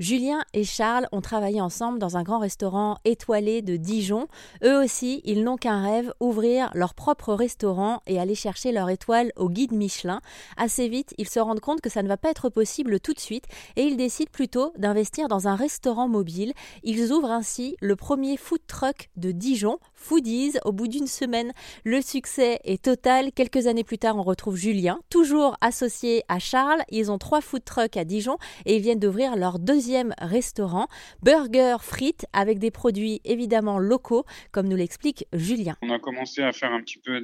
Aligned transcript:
Julien 0.00 0.40
et 0.54 0.64
Charles 0.64 1.06
ont 1.12 1.20
travaillé 1.20 1.60
ensemble 1.60 1.98
dans 1.98 2.16
un 2.16 2.22
grand 2.22 2.38
restaurant 2.38 2.96
étoilé 3.04 3.60
de 3.60 3.76
Dijon. 3.76 4.28
Eux 4.64 4.82
aussi, 4.82 5.20
ils 5.24 5.44
n'ont 5.44 5.58
qu'un 5.58 5.82
rêve, 5.82 6.14
ouvrir 6.20 6.70
leur 6.72 6.94
propre 6.94 7.34
restaurant 7.34 8.00
et 8.06 8.18
aller 8.18 8.34
chercher 8.34 8.72
leur 8.72 8.88
étoile 8.88 9.30
au 9.36 9.50
guide 9.50 9.72
Michelin. 9.72 10.22
Assez 10.56 10.88
vite, 10.88 11.12
ils 11.18 11.28
se 11.28 11.38
rendent 11.38 11.60
compte 11.60 11.82
que 11.82 11.90
ça 11.90 12.02
ne 12.02 12.08
va 12.08 12.16
pas 12.16 12.30
être 12.30 12.48
possible 12.48 12.98
tout 12.98 13.12
de 13.12 13.20
suite 13.20 13.44
et 13.76 13.82
ils 13.82 13.98
décident 13.98 14.30
plutôt 14.32 14.72
d'investir 14.78 15.28
dans 15.28 15.48
un 15.48 15.54
restaurant 15.54 16.08
mobile. 16.08 16.54
Ils 16.82 17.12
ouvrent 17.12 17.30
ainsi 17.30 17.76
le 17.82 17.94
premier 17.94 18.38
food 18.38 18.62
truck 18.66 19.10
de 19.18 19.32
Dijon, 19.32 19.80
Foodies, 19.92 20.54
au 20.64 20.72
bout 20.72 20.88
d'une 20.88 21.08
semaine. 21.08 21.52
Le 21.84 22.00
succès 22.00 22.58
est 22.64 22.82
total. 22.82 23.32
Quelques 23.32 23.66
années 23.66 23.84
plus 23.84 23.98
tard, 23.98 24.16
on 24.16 24.22
retrouve 24.22 24.56
Julien, 24.56 24.98
toujours 25.10 25.58
associé 25.60 26.22
à 26.28 26.38
Charles. 26.38 26.80
Ils 26.88 27.12
ont 27.12 27.18
trois 27.18 27.42
food 27.42 27.66
trucks 27.66 27.98
à 27.98 28.06
Dijon 28.06 28.38
et 28.64 28.76
ils 28.76 28.82
viennent 28.82 28.98
d'ouvrir 28.98 29.36
leur 29.36 29.58
deuxième 29.58 29.89
restaurant, 30.18 30.86
Burger 31.22 31.76
Frites, 31.80 32.26
avec 32.32 32.58
des 32.58 32.70
produits 32.70 33.20
évidemment 33.24 33.78
locaux, 33.78 34.24
comme 34.52 34.68
nous 34.68 34.76
l'explique 34.76 35.26
Julien. 35.32 35.76
On 35.82 35.90
a 35.90 35.98
commencé 35.98 36.42
à 36.42 36.52
faire 36.52 36.72
un 36.72 36.80
petit 36.82 36.98
peu 36.98 37.20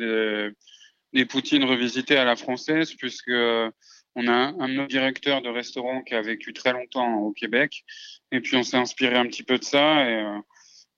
des, 1.12 1.24
poutines 1.26 1.64
revisitées 1.64 2.16
à 2.16 2.24
la 2.24 2.36
française, 2.36 2.94
puisque 2.94 3.30
on 3.30 4.28
a 4.28 4.54
un 4.58 4.68
de 4.68 4.74
nos 4.74 4.86
directeurs 4.86 5.42
de 5.42 5.48
restaurant 5.48 6.02
qui 6.02 6.14
a 6.14 6.22
vécu 6.22 6.52
très 6.52 6.72
longtemps 6.72 7.18
au 7.18 7.32
Québec, 7.32 7.84
et 8.32 8.40
puis 8.40 8.56
on 8.56 8.62
s'est 8.62 8.76
inspiré 8.76 9.16
un 9.16 9.26
petit 9.26 9.42
peu 9.42 9.58
de 9.58 9.64
ça 9.64 10.08
et, 10.08 10.24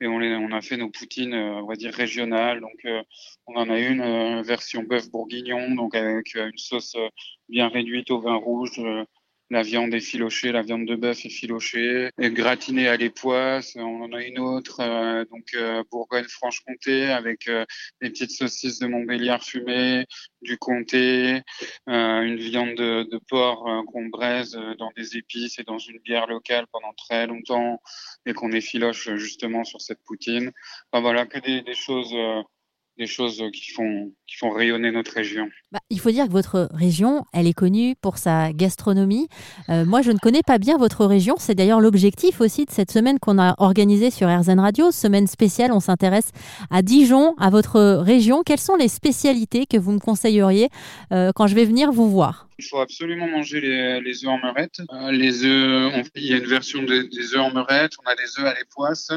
et 0.01 0.07
on, 0.07 0.53
a 0.53 0.61
fait 0.61 0.77
nos 0.77 0.91
poutines, 0.91 1.35
on 1.35 1.67
va 1.67 1.75
dire 1.75 1.93
régionales. 1.93 2.61
Donc 2.61 2.85
euh, 2.85 3.03
on 3.47 3.57
en 3.57 3.69
a 3.69 3.79
une 3.79 4.01
euh, 4.01 4.43
version 4.43 4.83
bœuf 4.85 5.11
bourguignon, 5.11 5.75
donc 5.75 5.95
avec 5.95 6.35
une 6.35 6.57
sauce 6.57 6.97
bien 7.49 7.69
réduite 7.69 8.11
au 8.11 8.21
vin 8.21 8.37
rouge, 8.37 8.81
la 9.51 9.63
viande 9.63 9.95
est 9.95 10.01
filochée, 10.01 10.53
la 10.53 10.63
viande 10.63 10.87
de 10.87 10.95
bœuf 10.95 11.25
est 11.25 11.31
filochée, 11.31 12.11
et 12.19 12.31
gratinée 12.31 12.89
à 12.89 12.97
l'époisse. 12.97 13.77
On 13.77 14.03
en 14.03 14.13
a 14.13 14.23
une 14.23 14.39
autre, 14.39 14.81
euh, 14.81 15.25
donc 15.25 15.47
euh, 15.55 15.83
Bourgogne-Franche-Comté, 15.91 17.07
avec 17.07 17.49
euh, 17.49 17.65
des 18.03 18.11
petites 18.11 18.31
saucisses 18.31 18.79
de 18.79 18.87
Montbéliard 18.87 19.43
fumées, 19.43 20.05
du 20.43 20.59
comté, 20.59 21.43
une 21.87 22.37
viande 22.37 22.75
de, 22.75 23.09
de 23.11 23.21
porc 23.29 23.69
qu'on 23.87 24.07
braise 24.07 24.59
dans 24.79 24.91
des 24.97 25.17
épices 25.17 25.59
et 25.59 25.65
dans 25.65 25.79
une 25.79 25.99
bière 25.99 26.27
locale 26.27 26.67
pendant 26.71 26.93
très 26.93 27.27
longtemps, 27.27 27.81
et 28.27 28.35
qu'on 28.35 28.53
effiloche 28.53 29.15
justement 29.15 29.65
sur 29.65 29.81
cette 29.81 30.03
poutine. 30.05 30.53
Enfin 30.93 31.03
voilà, 31.03 31.27
que 31.27 31.39
des, 31.41 31.63
des 31.63 31.75
choses 31.75 32.15
des 32.99 33.07
choses 33.07 33.43
qui 33.53 33.71
font, 33.71 34.13
qui 34.27 34.37
font 34.37 34.51
rayonner 34.51 34.91
notre 34.91 35.13
région. 35.13 35.49
Bah, 35.71 35.79
il 35.89 36.01
faut 36.01 36.11
dire 36.11 36.27
que 36.27 36.33
votre 36.33 36.69
région, 36.73 37.25
elle 37.33 37.47
est 37.47 37.55
connue 37.55 37.95
pour 38.01 38.19
sa 38.19 38.53
gastronomie. 38.53 39.29
Euh, 39.69 39.85
moi, 39.85 40.03
je 40.03 40.11
ne 40.11 40.19
connais 40.19 40.43
pas 40.43 40.59
bien 40.59 40.77
votre 40.77 41.07
région. 41.07 41.37
C'est 41.39 41.55
d'ailleurs 41.55 41.81
l'objectif 41.81 42.41
aussi 42.41 42.65
de 42.65 42.71
cette 42.71 42.91
semaine 42.91 43.19
qu'on 43.19 43.39
a 43.39 43.55
organisée 43.59 44.11
sur 44.11 44.29
RZN 44.29 44.59
Radio. 44.59 44.91
Semaine 44.91 45.27
spéciale, 45.27 45.73
on 45.73 45.81
s'intéresse 45.81 46.31
à 46.71 46.83
Dijon, 46.83 47.35
à 47.39 47.51
votre 47.51 47.81
région. 48.03 48.43
Quelles 48.45 48.59
sont 48.61 48.77
les 48.77 48.89
spécialités 48.89 49.67
que 49.67 49.77
vous 49.77 49.93
me 49.93 50.01
conseilleriez 50.01 50.69
euh, 51.13 51.31
quand 51.35 51.47
je 51.47 51.55
vais 51.55 51.65
venir 51.65 51.93
vous 51.93 52.11
voir? 52.11 52.49
Il 52.59 52.65
faut 52.65 52.81
absolument 52.81 53.29
manger 53.29 53.61
les, 53.61 54.01
les 54.01 54.25
œufs 54.25 54.31
en 54.31 54.39
meurette. 54.39 54.81
Euh, 54.93 55.13
les 55.13 55.45
œufs, 55.45 56.11
il 56.17 56.27
y 56.27 56.35
a 56.35 56.39
une 56.39 56.47
version 56.47 56.83
des 56.83 57.35
œufs 57.35 57.41
en 57.41 57.53
meurette. 57.53 57.93
On 58.05 58.11
a 58.11 58.17
des 58.17 58.41
œufs 58.41 58.47
à 58.47 58.55
l'époisse. 58.59 59.13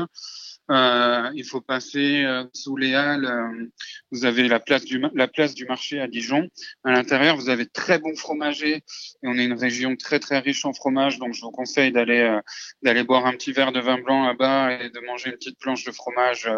Euh, 0.71 1.29
il 1.35 1.43
faut 1.43 1.59
passer 1.59 2.23
euh, 2.23 2.45
sous 2.53 2.77
les 2.77 2.95
halles. 2.95 3.25
Euh, 3.25 3.67
vous 4.11 4.23
avez 4.25 4.47
la 4.47 4.59
place 4.59 4.85
du 4.85 5.65
marché 5.65 5.99
à 5.99 6.07
Dijon. 6.07 6.47
À 6.85 6.91
l'intérieur, 6.91 7.35
vous 7.35 7.49
avez 7.49 7.65
très 7.65 7.99
bons 7.99 8.15
fromagers 8.15 8.75
et 8.75 9.27
on 9.27 9.37
est 9.37 9.43
une 9.45 9.57
région 9.57 9.95
très 9.97 10.19
très 10.19 10.39
riche 10.39 10.63
en 10.63 10.73
fromage. 10.73 11.19
Donc 11.19 11.33
je 11.33 11.41
vous 11.41 11.51
conseille 11.51 11.91
d'aller 11.91 12.39
d'aller 12.83 13.03
boire 13.03 13.25
un 13.25 13.33
petit 13.33 13.51
verre 13.51 13.73
de 13.73 13.81
vin 13.81 13.99
blanc 13.99 14.25
là-bas 14.25 14.81
et 14.81 14.89
de 14.89 14.99
manger 15.01 15.29
une 15.29 15.35
petite 15.35 15.59
planche 15.59 15.83
de 15.83 15.91
fromage 15.91 16.49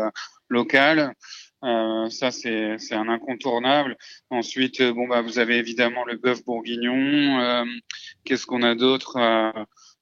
local. 0.50 1.14
Ça, 1.62 2.32
c'est, 2.32 2.78
un 2.92 3.08
incontournable. 3.10 3.98
Ensuite, 4.30 4.82
bon, 4.82 5.08
bah, 5.08 5.22
vous 5.22 5.40
avez 5.40 5.58
évidemment 5.58 6.04
le 6.06 6.18
bœuf 6.18 6.44
bourguignon. 6.44 7.66
Qu'est-ce 8.26 8.46
qu'on 8.46 8.64
a 8.64 8.76
d'autre 8.76 9.18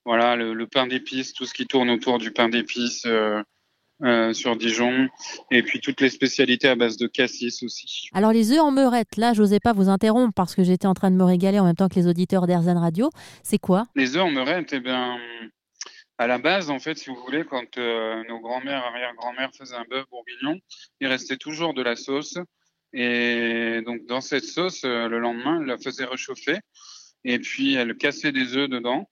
Voilà, 0.06 0.35
le, 0.35 0.68
pain 0.68 0.88
d'épices, 0.88 1.34
tout 1.34 1.46
ce 1.46 1.53
qui 1.53 1.68
tourne 1.68 1.90
autour 1.90 2.18
du 2.18 2.31
pain 2.31 2.50
d'épices. 2.50 3.06
Euh, 4.03 4.34
sur 4.34 4.56
Dijon, 4.56 5.09
et 5.51 5.62
puis 5.62 5.79
toutes 5.79 6.01
les 6.01 6.09
spécialités 6.09 6.67
à 6.67 6.75
base 6.75 6.97
de 6.97 7.06
cassis 7.06 7.62
aussi. 7.62 8.09
Alors 8.13 8.31
les 8.31 8.51
œufs 8.51 8.59
en 8.59 8.72
meurette, 8.72 9.16
là, 9.16 9.34
j'osais 9.34 9.59
pas 9.59 9.73
vous 9.73 9.89
interrompre 9.89 10.34
parce 10.34 10.56
que 10.56 10.63
j'étais 10.63 10.88
en 10.88 10.95
train 10.95 11.12
de 11.12 11.16
me 11.16 11.23
régaler 11.23 11.59
en 11.59 11.66
même 11.66 11.75
temps 11.75 11.88
que 11.88 12.00
les 12.00 12.07
auditeurs 12.07 12.47
d'Airzen 12.47 12.79
Radio. 12.79 13.11
C'est 13.44 13.59
quoi? 13.59 13.84
Les 13.95 14.16
œufs 14.17 14.23
en 14.23 14.31
meurette, 14.31 14.73
eh 14.73 14.79
bien, 14.79 15.19
à 16.17 16.25
la 16.25 16.40
base, 16.40 16.72
en 16.72 16.79
fait, 16.79 16.97
si 16.97 17.11
vous 17.11 17.16
voulez, 17.16 17.44
quand 17.45 17.78
euh, 17.78 18.23
nos 18.28 18.40
grands-mères, 18.40 18.84
arrière-grand-mères 18.85 19.51
faisaient 19.56 19.75
un 19.75 19.85
bœuf 19.90 20.06
bourguignon, 20.09 20.59
il 21.00 21.07
restait 21.07 21.38
toujours 21.38 21.75
de 21.75 21.84
la 21.84 21.95
sauce. 21.95 22.38
Et 22.94 23.81
donc, 23.85 24.06
dans 24.07 24.22
cette 24.22 24.45
sauce, 24.45 24.84
euh, 24.84 25.07
le 25.07 25.19
lendemain, 25.19 25.59
elle 25.61 25.67
la 25.67 25.78
faisait 25.78 26.06
réchauffer. 26.06 26.57
Et 27.23 27.38
puis, 27.38 27.75
elle 27.75 27.95
cassait 27.97 28.31
des 28.31 28.56
œufs 28.56 28.69
dedans. 28.69 29.09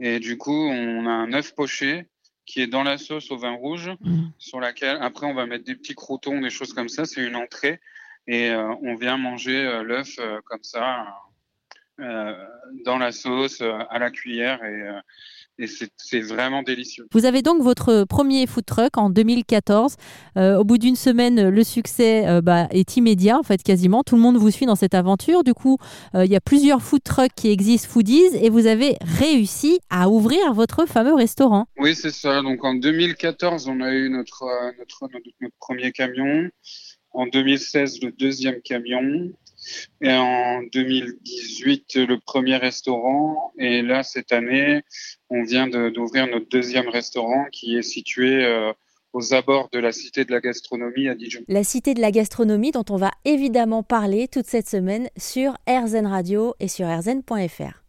Et 0.00 0.18
du 0.18 0.38
coup, 0.38 0.66
on 0.68 1.06
a 1.06 1.10
un 1.10 1.32
œuf 1.34 1.54
poché 1.54 2.08
qui 2.50 2.60
est 2.60 2.66
dans 2.66 2.82
la 2.82 2.98
sauce 2.98 3.30
au 3.30 3.36
vin 3.36 3.52
rouge, 3.52 3.92
mmh. 4.00 4.30
sur 4.38 4.58
laquelle 4.58 4.98
après 5.00 5.24
on 5.24 5.34
va 5.34 5.46
mettre 5.46 5.64
des 5.64 5.76
petits 5.76 5.94
croutons, 5.94 6.40
des 6.40 6.50
choses 6.50 6.72
comme 6.72 6.88
ça. 6.88 7.04
C'est 7.04 7.24
une 7.24 7.36
entrée 7.36 7.80
et 8.26 8.50
euh, 8.50 8.74
on 8.82 8.96
vient 8.96 9.16
manger 9.16 9.56
euh, 9.56 9.84
l'œuf 9.84 10.16
euh, 10.18 10.40
comme 10.46 10.64
ça 10.64 11.06
dans 12.84 12.98
la 12.98 13.12
sauce 13.12 13.62
à 13.62 13.98
la 13.98 14.10
cuillère 14.10 14.62
et 14.64 14.82
et 15.60 15.66
c'est 15.66 16.20
vraiment 16.20 16.62
délicieux. 16.62 17.06
Vous 17.12 17.26
avez 17.26 17.42
donc 17.42 17.62
votre 17.62 18.04
premier 18.04 18.46
food 18.46 18.64
truck 18.64 18.96
en 18.96 19.10
2014. 19.10 19.96
Euh, 20.38 20.56
au 20.56 20.64
bout 20.64 20.78
d'une 20.78 20.96
semaine, 20.96 21.50
le 21.50 21.64
succès 21.64 22.26
euh, 22.26 22.40
bah, 22.40 22.66
est 22.70 22.96
immédiat, 22.96 23.38
en 23.38 23.42
fait, 23.42 23.62
quasiment. 23.62 24.02
Tout 24.02 24.16
le 24.16 24.22
monde 24.22 24.38
vous 24.38 24.50
suit 24.50 24.64
dans 24.64 24.74
cette 24.74 24.94
aventure. 24.94 25.44
Du 25.44 25.52
coup, 25.52 25.76
euh, 26.14 26.24
il 26.24 26.30
y 26.30 26.36
a 26.36 26.40
plusieurs 26.40 26.80
food 26.80 27.02
trucks 27.02 27.34
qui 27.36 27.50
existent, 27.50 27.88
Foodies, 27.90 28.36
et 28.40 28.48
vous 28.48 28.66
avez 28.66 28.96
réussi 29.02 29.80
à 29.90 30.08
ouvrir 30.08 30.54
votre 30.54 30.86
fameux 30.86 31.14
restaurant. 31.14 31.66
Oui, 31.76 31.94
c'est 31.94 32.10
ça. 32.10 32.40
Donc 32.40 32.64
en 32.64 32.74
2014, 32.74 33.68
on 33.68 33.80
a 33.82 33.92
eu 33.92 34.08
notre, 34.08 34.44
notre, 34.78 35.08
notre 35.40 35.56
premier 35.58 35.92
camion. 35.92 36.48
En 37.12 37.26
2016, 37.26 38.00
le 38.02 38.12
deuxième 38.12 38.62
camion. 38.62 39.30
Et 40.00 40.12
en 40.12 40.62
2018, 40.62 41.96
le 41.96 42.18
premier 42.18 42.56
restaurant. 42.56 43.52
Et 43.58 43.82
là, 43.82 44.02
cette 44.02 44.32
année, 44.32 44.82
on 45.28 45.42
vient 45.42 45.68
d'ouvrir 45.68 46.26
notre 46.26 46.48
deuxième 46.48 46.88
restaurant 46.88 47.46
qui 47.52 47.76
est 47.76 47.82
situé 47.82 48.44
euh, 48.44 48.72
aux 49.12 49.34
abords 49.34 49.68
de 49.72 49.78
la 49.78 49.92
Cité 49.92 50.24
de 50.24 50.32
la 50.32 50.40
Gastronomie 50.40 51.08
à 51.08 51.14
Dijon. 51.14 51.40
La 51.48 51.64
Cité 51.64 51.94
de 51.94 52.00
la 52.00 52.10
Gastronomie 52.10 52.70
dont 52.70 52.84
on 52.90 52.96
va 52.96 53.10
évidemment 53.24 53.82
parler 53.82 54.28
toute 54.28 54.46
cette 54.46 54.68
semaine 54.68 55.08
sur 55.16 55.56
RZN 55.68 56.06
Radio 56.06 56.54
et 56.60 56.68
sur 56.68 56.86
rzn.fr. 56.86 57.80